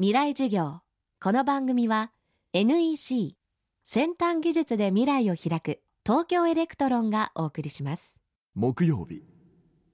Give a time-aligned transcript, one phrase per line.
[0.00, 0.80] 未来授業。
[1.22, 2.10] この番組は
[2.52, 3.36] NEC
[3.84, 8.20] 先端技術で未来を開く東京エレクトロンがお送りします。
[8.56, 9.22] 木曜日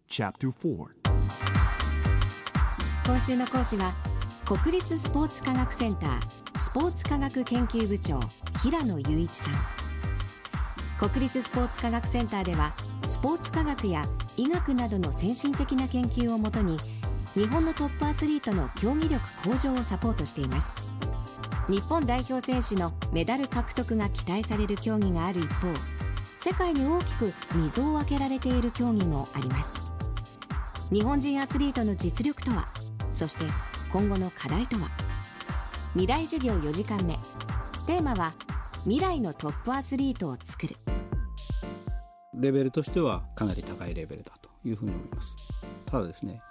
[0.09, 0.87] Chapter 4
[3.05, 3.93] 今週の講師は
[4.47, 8.21] 国立スポーツ科学センタースポーツ科学研究部長
[8.63, 9.55] 平野裕一さん。
[10.99, 12.73] 国立スポーツ科学センターでは
[13.05, 14.03] スポーツ科学や
[14.39, 16.79] 医学などの先進的な研究をもとに
[17.35, 20.93] 日本のトップアスリートの競技力向上をサポートしています。
[21.69, 25.69] 日本代表選手のメダル獲得が期待される競技がある一方
[26.37, 29.93] 世界に大きく溝を開けられている競技もあります。
[30.93, 32.67] 日本人アスリートの実力とは
[33.13, 33.45] そして
[33.93, 34.89] 今後の課題とは。
[35.93, 37.15] 未来授業4時間目。
[37.87, 38.33] テーマは
[38.83, 40.75] 未来のトップアスリートを作る。
[42.35, 45.37] レベルとしてはかなり高いレベルだというふうに思います。
[45.87, 46.43] ただですね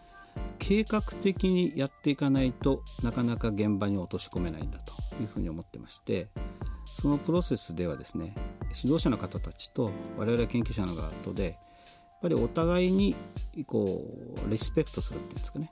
[0.60, 6.28] 計画的にやっていかないとなかなか現場に落とし込めないんだというふうに思ってまして
[7.02, 8.36] そのプロセスではですね
[8.76, 11.56] 指導者の方たちと我々研究者の側とでやっ
[12.22, 13.16] ぱりお互いに
[13.66, 14.04] こ
[14.46, 15.72] うリスペクトするっていうんですかね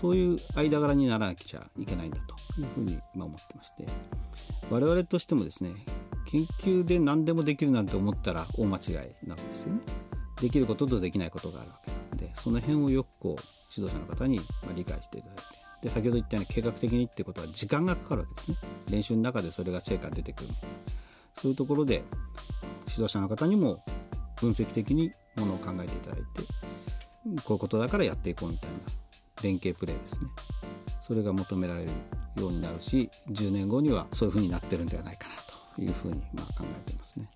[0.00, 2.18] そういう間柄にならなきゃいけないんだ
[2.54, 3.86] というふうに今思ってまして
[4.70, 5.72] 我々としてもですね
[6.26, 8.94] 研究で何でもできるなんて思ったら大間違い
[9.26, 9.80] なわけですよね。
[10.40, 14.40] できることとできないことがあるわけなんでその辺をよくこう指導者の方に
[14.74, 15.42] 理解していただいて。
[15.82, 18.56] で先ほど言ったように計画的にっていうことは時間がかかるわけですね。
[18.90, 20.50] 練習の中でそれが成果出てくる
[21.34, 22.04] そういうところで
[22.88, 23.82] 指導者の方にも
[24.36, 26.42] 分析的にものを考えていただいて
[27.44, 28.78] こういうことだからやっていこうみたいな。
[29.42, 30.30] 連携プレーですね。
[31.00, 31.90] それが求められる
[32.36, 35.34] ようになるし10年後にはそういうふうになってるんではないかな
[35.74, 37.28] というふうにま考えていますね。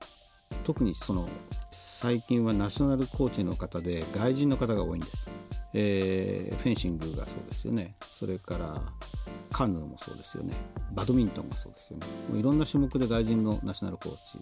[0.64, 1.28] 特にその
[1.70, 5.28] 最近はナショナルコーチの方で外人の方が多いんです。
[5.74, 7.96] えー、フェンシングがそうですよね。
[8.10, 8.80] それから
[9.50, 10.54] カヌーもそうですよね。
[10.92, 12.06] バドミントンがそうですよね。
[12.30, 14.38] もういろんな種目で外人のナショナルコーチ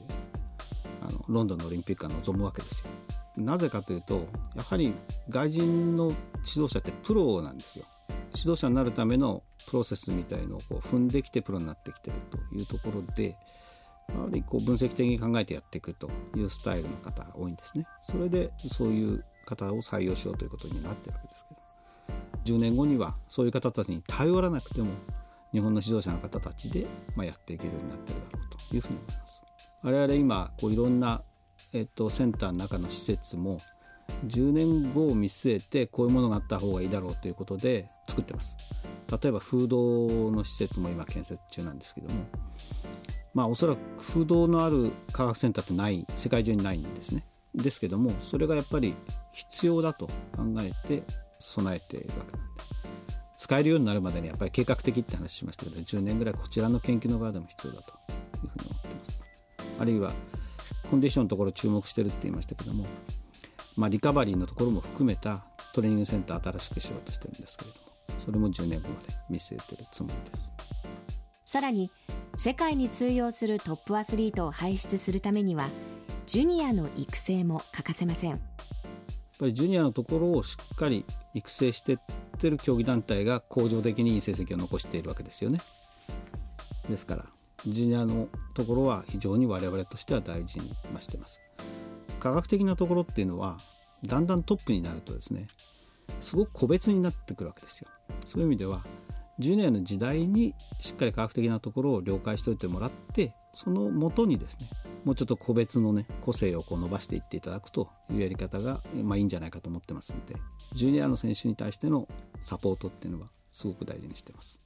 [1.00, 2.90] あのロンドンのオリンピックが望むわけですよ。
[3.36, 4.94] なぜかというとやはり
[5.30, 6.08] 外人の
[6.46, 7.86] 指導者ってプロなんですよ。
[8.34, 13.36] 指導者になるためのプロセスみたいのをこう踏んできてプロになってきてるというところで
[14.08, 17.86] やはりこう分析的に考えてやっていくというスタイルの方が多いんですね。
[18.02, 19.24] それでそういう
[19.56, 21.60] 方を採用しようということになってるわけですけど
[22.44, 24.88] 10年後にはそういう方たちに頼らなくても
[25.52, 29.44] 日本の指導者の方たちで、まあ、やっていけるようになってるだろうというふうに思います。
[29.82, 31.22] 我々今こういろんな、
[31.72, 33.60] えっと、センターの中の施設も
[34.26, 38.56] 10年後を見据えてこういうものがあった方がいいだろうということで作ってます。
[39.22, 42.24] 例えば風洞の施設も今建設中なんですけども
[43.34, 47.26] まあおそらく風洞のある科学センターってない世界中にないんですね。
[47.54, 48.94] ですけどもそれがやっぱり
[49.32, 50.06] 必要だと
[50.36, 51.02] 考えて
[51.38, 52.62] 備えているわけなんで。
[53.42, 59.24] 使えるようになるまでにやっぱり計画的って話しましたけど10年ぐらいこちらの研究の側でも必要だというふうに思ってます。
[59.80, 60.12] あるいは
[60.88, 62.86] コンディションのところ注目してるって言いましたけども、
[63.76, 70.50] まあ、リカバリーのところも含めたトレーニングセンター新しくしようとしてるんですけれどもそれも10年後まで見据えてるつもりです。
[71.44, 71.90] さらに
[72.36, 75.68] 世界に通用するトップアスリートを輩出するためには
[76.26, 78.51] ジュニアの育成も欠かせません。
[79.42, 81.04] ぱりジュニアのところをしっかり
[81.34, 81.98] 育成してっ
[82.38, 85.60] てる競技団体が恒常的にいい成績を残しているわけですよね。
[86.88, 87.26] ですから
[87.66, 91.42] ジュニアのところは非常に我々としては大事にしてます。
[92.20, 93.58] 科学的なところっていうのは
[94.06, 95.48] だんだんトップになるとですね
[96.20, 97.88] すごく個別になってくるわけですよ。
[98.24, 98.84] そういう意味では
[99.40, 104.70] ジュニアの時代にしっかり科学的なところを了解しておいてもらってそのもとにですね
[105.04, 110.36] もうちょっと個別のね個性をこう伸ばしていっていただくというやり方が、まあ、いいんじゃないかと思ってますんで
[110.74, 112.08] ジュニアの選手に対しての
[112.40, 114.62] サポートっていうのはすごく大事にしてます。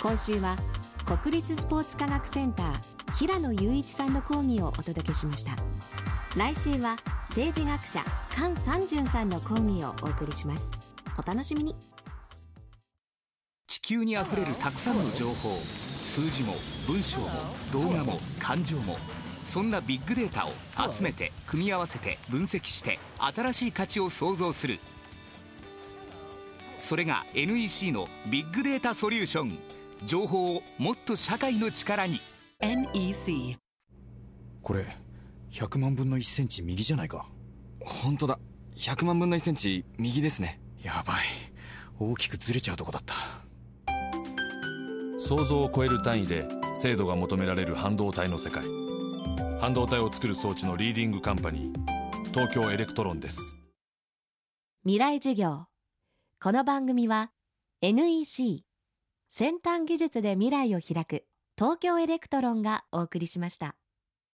[0.00, 0.56] 今週は
[1.04, 5.52] 国立スポーツ科学センター平野雄一さんの講義をお届けしました。
[6.36, 6.96] 来週は
[7.28, 10.72] 政治学者菅三淳さんの講義をお送りします。
[11.18, 11.76] お楽しみに。
[13.66, 15.50] 地球にあふれるたくさんの情報
[16.02, 16.54] 数字も
[16.86, 17.28] 文章も
[17.70, 18.98] 動画も感情も
[19.44, 20.50] そんなビッグデータを
[20.92, 24.78] 集めて組み合わせて分析して新しい価値を創造する。
[26.78, 29.58] それが NEC のビッグデータソリューション。
[30.04, 32.20] 情報をもっと社会の力に。
[32.60, 33.56] NEC
[34.60, 34.86] これ
[35.52, 37.26] 100万分の1センチ右じゃないか。
[37.80, 38.38] 本当だ。
[38.76, 40.60] 100万分の1センチ右ですね。
[40.82, 41.16] やばい。
[41.98, 43.41] 大きくずれちゃうとこだった
[45.34, 48.64] 想像を超える単位で精度が求められる半導体の世界。
[49.62, 53.56] 半導体を作る装置のリーディングカンパニー東京エレクトロンです。
[54.82, 55.68] 未来授業。
[56.38, 57.30] この番組は
[57.80, 58.66] NEC
[59.26, 61.24] 先端技術で未来を開く
[61.56, 63.74] 東京エレクトロンがお送りしました。